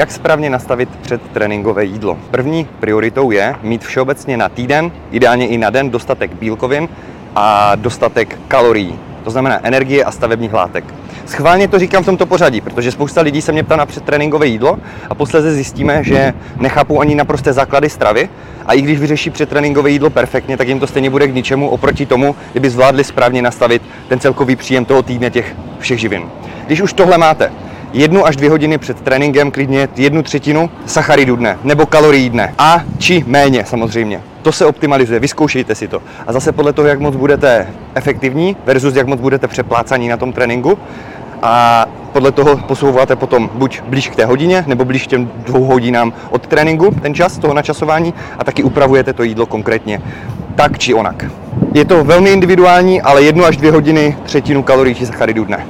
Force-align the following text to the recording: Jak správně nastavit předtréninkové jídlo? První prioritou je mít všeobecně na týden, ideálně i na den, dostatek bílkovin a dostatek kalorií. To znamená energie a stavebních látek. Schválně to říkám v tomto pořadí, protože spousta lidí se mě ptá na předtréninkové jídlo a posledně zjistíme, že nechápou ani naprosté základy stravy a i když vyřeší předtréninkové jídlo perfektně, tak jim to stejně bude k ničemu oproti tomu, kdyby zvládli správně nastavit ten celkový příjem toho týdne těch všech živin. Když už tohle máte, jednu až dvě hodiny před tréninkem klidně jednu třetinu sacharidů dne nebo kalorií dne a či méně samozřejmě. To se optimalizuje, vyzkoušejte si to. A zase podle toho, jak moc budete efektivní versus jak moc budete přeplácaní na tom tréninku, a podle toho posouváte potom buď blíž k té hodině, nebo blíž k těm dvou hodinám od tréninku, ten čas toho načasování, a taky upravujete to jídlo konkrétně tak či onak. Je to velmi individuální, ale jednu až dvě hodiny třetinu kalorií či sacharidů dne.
Jak 0.00 0.12
správně 0.12 0.50
nastavit 0.50 0.88
předtréninkové 0.96 1.84
jídlo? 1.84 2.18
První 2.30 2.68
prioritou 2.80 3.30
je 3.30 3.54
mít 3.62 3.84
všeobecně 3.84 4.36
na 4.36 4.48
týden, 4.48 4.92
ideálně 5.10 5.48
i 5.48 5.58
na 5.58 5.70
den, 5.70 5.90
dostatek 5.90 6.34
bílkovin 6.34 6.88
a 7.36 7.74
dostatek 7.74 8.38
kalorií. 8.48 8.98
To 9.24 9.30
znamená 9.30 9.60
energie 9.62 10.04
a 10.04 10.10
stavebních 10.10 10.52
látek. 10.52 10.84
Schválně 11.26 11.68
to 11.68 11.78
říkám 11.78 12.02
v 12.02 12.06
tomto 12.06 12.26
pořadí, 12.26 12.60
protože 12.60 12.92
spousta 12.92 13.20
lidí 13.20 13.42
se 13.42 13.52
mě 13.52 13.62
ptá 13.62 13.76
na 13.76 13.86
předtréninkové 13.86 14.46
jídlo 14.46 14.78
a 15.10 15.14
posledně 15.14 15.50
zjistíme, 15.50 16.04
že 16.04 16.34
nechápou 16.56 17.00
ani 17.00 17.14
naprosté 17.14 17.52
základy 17.52 17.90
stravy 17.90 18.28
a 18.66 18.72
i 18.72 18.82
když 18.82 19.00
vyřeší 19.00 19.30
předtréninkové 19.30 19.90
jídlo 19.90 20.10
perfektně, 20.10 20.56
tak 20.56 20.68
jim 20.68 20.80
to 20.80 20.86
stejně 20.86 21.10
bude 21.10 21.28
k 21.28 21.34
ničemu 21.34 21.68
oproti 21.68 22.06
tomu, 22.06 22.36
kdyby 22.52 22.70
zvládli 22.70 23.04
správně 23.04 23.42
nastavit 23.42 23.82
ten 24.08 24.20
celkový 24.20 24.56
příjem 24.56 24.84
toho 24.84 25.02
týdne 25.02 25.30
těch 25.30 25.56
všech 25.78 26.00
živin. 26.00 26.22
Když 26.66 26.80
už 26.80 26.92
tohle 26.92 27.18
máte, 27.18 27.52
jednu 27.94 28.26
až 28.26 28.36
dvě 28.36 28.50
hodiny 28.50 28.78
před 28.78 29.00
tréninkem 29.00 29.50
klidně 29.50 29.88
jednu 29.96 30.22
třetinu 30.22 30.70
sacharidů 30.86 31.36
dne 31.36 31.58
nebo 31.64 31.86
kalorií 31.86 32.30
dne 32.30 32.54
a 32.58 32.82
či 32.98 33.24
méně 33.26 33.64
samozřejmě. 33.64 34.20
To 34.42 34.52
se 34.52 34.66
optimalizuje, 34.66 35.20
vyzkoušejte 35.20 35.74
si 35.74 35.88
to. 35.88 36.02
A 36.26 36.32
zase 36.32 36.52
podle 36.52 36.72
toho, 36.72 36.88
jak 36.88 37.00
moc 37.00 37.16
budete 37.16 37.66
efektivní 37.94 38.56
versus 38.66 38.94
jak 38.94 39.06
moc 39.06 39.20
budete 39.20 39.48
přeplácaní 39.48 40.08
na 40.08 40.16
tom 40.16 40.32
tréninku, 40.32 40.78
a 41.42 41.86
podle 42.12 42.32
toho 42.32 42.56
posouváte 42.56 43.16
potom 43.16 43.50
buď 43.54 43.82
blíž 43.88 44.08
k 44.08 44.16
té 44.16 44.24
hodině, 44.24 44.64
nebo 44.66 44.84
blíž 44.84 45.04
k 45.04 45.06
těm 45.06 45.30
dvou 45.36 45.64
hodinám 45.64 46.12
od 46.30 46.46
tréninku, 46.46 46.94
ten 47.02 47.14
čas 47.14 47.38
toho 47.38 47.54
načasování, 47.54 48.14
a 48.38 48.44
taky 48.44 48.62
upravujete 48.62 49.12
to 49.12 49.22
jídlo 49.22 49.46
konkrétně 49.46 50.02
tak 50.54 50.78
či 50.78 50.94
onak. 50.94 51.24
Je 51.74 51.84
to 51.84 52.04
velmi 52.04 52.30
individuální, 52.30 53.02
ale 53.02 53.22
jednu 53.22 53.44
až 53.44 53.56
dvě 53.56 53.72
hodiny 53.72 54.16
třetinu 54.22 54.62
kalorií 54.62 54.94
či 54.94 55.06
sacharidů 55.06 55.44
dne. 55.44 55.66